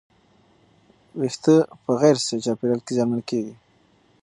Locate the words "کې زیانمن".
2.85-3.21